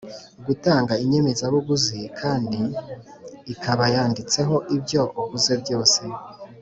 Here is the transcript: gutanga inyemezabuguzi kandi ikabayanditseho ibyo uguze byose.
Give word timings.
gutanga 0.45 0.93
inyemezabuguzi 1.03 1.99
kandi 2.19 2.59
ikabayanditseho 3.53 4.55
ibyo 4.75 5.01
uguze 5.21 5.53
byose. 5.63 6.01